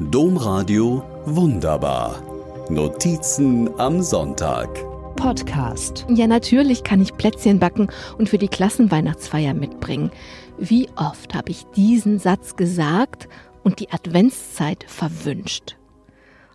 [0.00, 2.22] Domradio Wunderbar.
[2.70, 4.68] Notizen am Sonntag.
[5.16, 6.06] Podcast.
[6.08, 10.10] Ja, natürlich kann ich Plätzchen backen und für die Klassenweihnachtsfeier mitbringen.
[10.56, 13.28] Wie oft habe ich diesen Satz gesagt
[13.64, 15.76] und die Adventszeit verwünscht?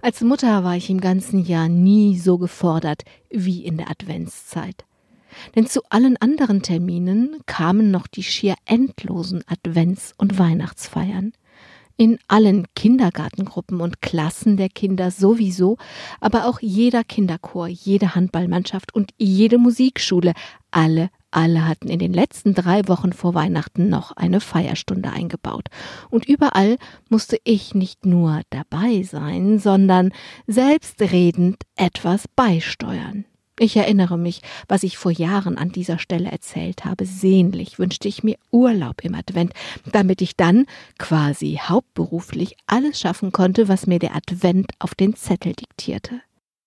[0.02, 4.86] Als Mutter war ich im ganzen Jahr nie so gefordert wie in der Adventszeit.
[5.56, 11.34] Denn zu allen anderen Terminen kamen noch die schier endlosen Advents- und Weihnachtsfeiern.
[12.00, 15.78] In allen Kindergartengruppen und Klassen der Kinder sowieso,
[16.22, 20.34] aber auch jeder Kinderchor, jede Handballmannschaft und jede Musikschule,
[20.70, 25.70] alle, alle hatten in den letzten drei Wochen vor Weihnachten noch eine Feierstunde eingebaut.
[26.12, 26.78] Und überall
[27.10, 30.12] musste ich nicht nur dabei sein, sondern
[30.46, 33.26] selbstredend etwas beisteuern.
[33.60, 37.06] Ich erinnere mich, was ich vor Jahren an dieser Stelle erzählt habe.
[37.06, 39.54] Sehnlich wünschte ich mir Urlaub im Advent,
[39.92, 40.68] damit ich dann
[41.00, 46.22] quasi hauptberuflich alles schaffen konnte, was mir der Advent auf den Zettel diktierte.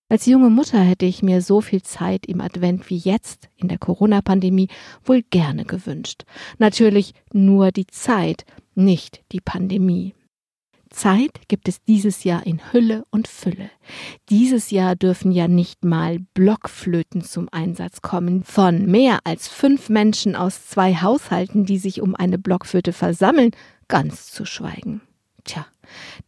[0.08, 3.78] Als junge Mutter hätte ich mir so viel Zeit im Advent wie jetzt in der
[3.78, 4.66] Corona-Pandemie
[5.04, 6.25] wohl gerne gewünscht.
[6.58, 8.44] Natürlich nur die Zeit,
[8.75, 10.14] nicht die Pandemie.
[10.91, 13.70] Zeit gibt es dieses Jahr in Hülle und Fülle.
[14.28, 18.44] Dieses Jahr dürfen ja nicht mal Blockflöten zum Einsatz kommen.
[18.44, 23.52] Von mehr als fünf Menschen aus zwei Haushalten, die sich um eine Blockflöte versammeln,
[23.88, 25.00] ganz zu schweigen.
[25.44, 25.66] Tja,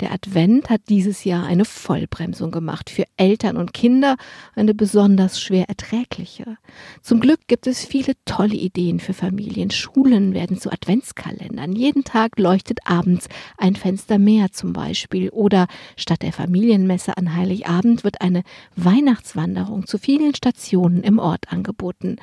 [0.00, 4.16] der Advent hat dieses Jahr eine Vollbremsung gemacht, für Eltern und Kinder
[4.54, 6.56] eine besonders schwer erträgliche.
[7.02, 9.70] Zum Glück gibt es viele tolle Ideen für Familien.
[9.70, 11.72] Schulen werden zu Adventskalendern.
[11.72, 15.30] Jeden Tag leuchtet abends ein Fenster mehr zum Beispiel.
[15.30, 15.66] Oder
[15.96, 18.42] statt der Familienmesse an Heiligabend wird eine
[18.76, 22.16] Weihnachtswanderung zu vielen Stationen im Ort angeboten.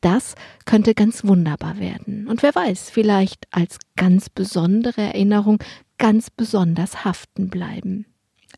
[0.00, 2.28] Das könnte ganz wunderbar werden.
[2.28, 5.58] Und wer weiß, vielleicht als ganz besondere Erinnerung
[5.98, 8.06] ganz besonders haften bleiben.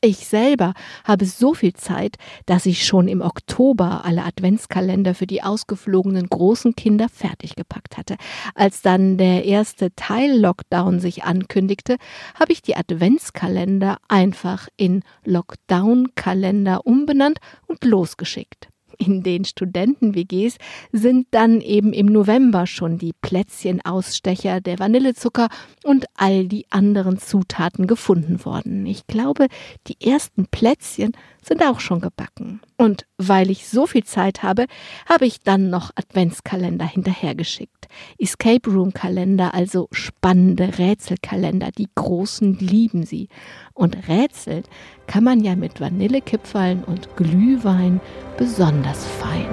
[0.03, 0.73] Ich selber
[1.05, 2.17] habe so viel Zeit,
[2.47, 8.17] dass ich schon im Oktober alle Adventskalender für die ausgeflogenen großen Kinder fertig gepackt hatte.
[8.55, 11.97] Als dann der erste Teil-Lockdown sich ankündigte,
[12.39, 18.71] habe ich die Adventskalender einfach in Lockdown-Kalender umbenannt und losgeschickt
[19.01, 20.59] in den Studenten-WGs
[20.93, 25.49] sind dann eben im November schon die Plätzchenausstecher, der Vanillezucker
[25.85, 28.85] und all die anderen Zutaten gefunden worden.
[28.85, 29.47] Ich glaube,
[29.87, 31.13] die ersten Plätzchen
[31.43, 32.61] sind auch schon gebacken.
[32.77, 34.67] Und weil ich so viel Zeit habe,
[35.09, 37.89] habe ich dann noch Adventskalender hinterhergeschickt.
[38.19, 41.71] Escape Room Kalender, also spannende Rätselkalender.
[41.77, 43.29] Die Großen lieben sie.
[43.75, 44.63] Und Rätsel
[45.07, 48.01] kann man ja mit Vanillekipferln und Glühwein
[48.37, 49.47] besonders fein.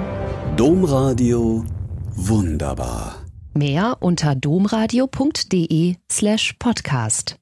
[0.56, 1.64] Domradio
[2.16, 3.16] wunderbar.
[3.54, 7.36] Mehr unter domradio.de slash podcast.